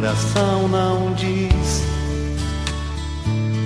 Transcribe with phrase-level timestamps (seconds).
[0.00, 1.84] coração não diz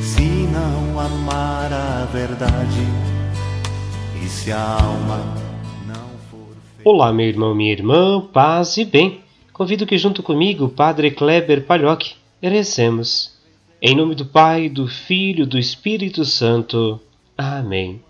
[0.03, 2.81] se não amar a verdade
[4.21, 5.19] e se a alma
[5.87, 9.21] não for Olá, meu irmão, minha irmã, paz e bem.
[9.53, 13.39] Convido que junto comigo, Padre Kleber Palhoque, recemos.
[13.81, 17.01] Em nome do Pai, do Filho, do Espírito Santo.
[17.39, 18.03] Amém.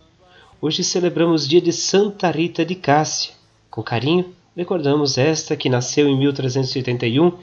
[0.63, 3.35] Hoje celebramos o dia de Santa Rita de Cássia.
[3.71, 7.35] Com carinho, recordamos esta que nasceu em 1381,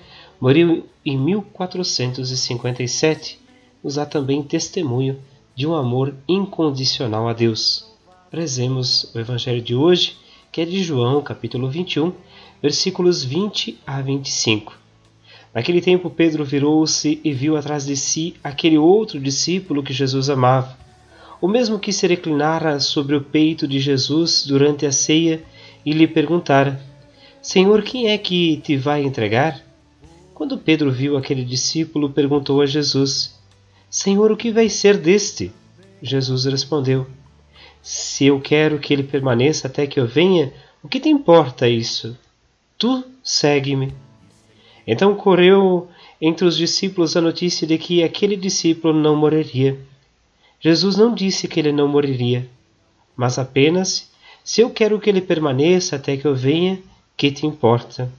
[0.41, 3.39] morreu em 1457.
[3.83, 5.19] Nos dá também testemunho
[5.55, 7.87] de um amor incondicional a Deus.
[8.31, 10.17] Rezemos o Evangelho de hoje,
[10.51, 12.11] que é de João, capítulo 21,
[12.59, 14.75] versículos 20 a 25.
[15.53, 20.75] Naquele tempo, Pedro virou-se e viu atrás de si aquele outro discípulo que Jesus amava,
[21.39, 25.43] o mesmo que se reclinara sobre o peito de Jesus durante a ceia
[25.85, 26.81] e lhe perguntara:
[27.41, 29.70] Senhor, quem é que te vai entregar?
[30.41, 33.39] Quando Pedro viu aquele discípulo, perguntou a Jesus:
[33.87, 35.51] Senhor, o que vai ser deste?
[36.01, 37.05] Jesus respondeu:
[37.79, 42.17] Se eu quero que ele permaneça até que eu venha, o que te importa isso?
[42.75, 43.93] Tu segue-me.
[44.87, 45.87] Então correu
[46.19, 49.77] entre os discípulos a notícia de que aquele discípulo não morreria.
[50.59, 52.49] Jesus não disse que ele não morreria,
[53.15, 54.09] mas apenas:
[54.43, 56.79] Se eu quero que ele permaneça até que eu venha,
[57.15, 58.11] que te importa?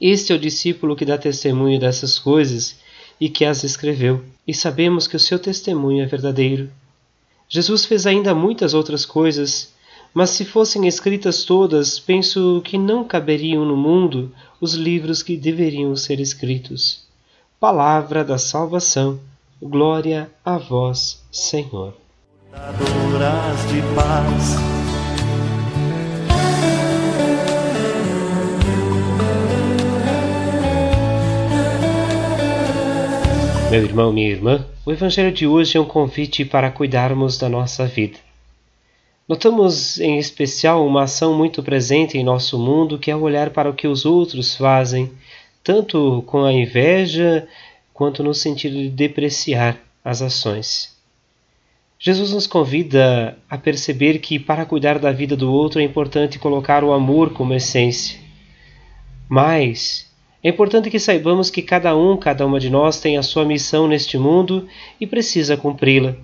[0.00, 2.76] Este é o discípulo que dá testemunho dessas coisas
[3.20, 6.70] e que as escreveu, e sabemos que o seu testemunho é verdadeiro.
[7.48, 9.72] Jesus fez ainda muitas outras coisas,
[10.12, 15.94] mas se fossem escritas todas, penso que não caberiam no mundo os livros que deveriam
[15.96, 17.04] ser escritos.
[17.58, 19.18] Palavra da salvação.
[19.62, 21.94] Glória a vós, Senhor.
[22.52, 24.75] Adoras de paz.
[33.76, 37.86] Meu irmão, minha irmã, o Evangelho de hoje é um convite para cuidarmos da nossa
[37.86, 38.16] vida.
[39.28, 43.74] Notamos em especial uma ação muito presente em nosso mundo que é olhar para o
[43.74, 45.12] que os outros fazem,
[45.62, 47.46] tanto com a inveja
[47.92, 50.96] quanto no sentido de depreciar as ações.
[51.98, 56.82] Jesus nos convida a perceber que para cuidar da vida do outro é importante colocar
[56.82, 58.18] o amor como essência.
[59.28, 60.05] Mas
[60.46, 63.88] é importante que saibamos que cada um, cada uma de nós tem a sua missão
[63.88, 64.68] neste mundo
[65.00, 66.14] e precisa cumpri-la.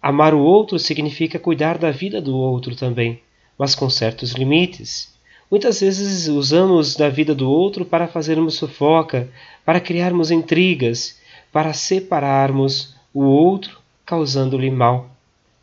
[0.00, 3.20] Amar o outro significa cuidar da vida do outro também,
[3.58, 5.12] mas com certos limites.
[5.50, 9.28] Muitas vezes usamos da vida do outro para fazermos fofoca,
[9.64, 11.18] para criarmos intrigas,
[11.50, 15.10] para separarmos o outro, causando-lhe mal.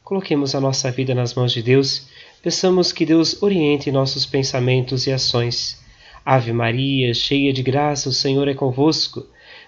[0.04, 2.10] Coloquemos a nossa vida nas mãos de Deus,
[2.42, 5.82] peçamos que Deus oriente nossos pensamentos e ações.
[6.26, 9.26] Ave Maria, cheia de graça, o Senhor é convosco.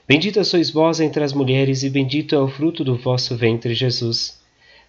[0.07, 4.39] Bendita sois vós entre as mulheres, e bendito é o fruto do vosso ventre, Jesus.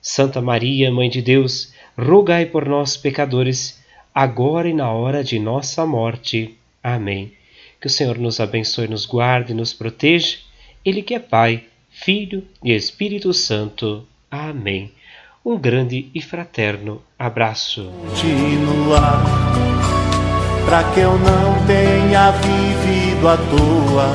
[0.01, 3.83] Santa Maria, Mãe de Deus, rogai por nós, pecadores,
[4.15, 6.57] agora e na hora de nossa morte.
[6.83, 7.33] Amém.
[7.81, 10.39] Que o Senhor nos abençoe, nos guarde e nos proteja.
[10.85, 14.07] Ele que é Pai, Filho e Espírito Santo.
[14.31, 14.93] Amém.
[15.45, 17.91] Um grande e fraterno abraço.
[18.11, 19.76] Continuar,
[20.67, 24.15] para que eu não tenha vivido à toa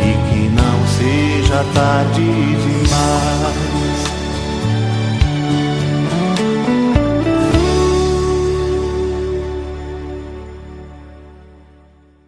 [0.00, 3.65] e que não seja tarde demais.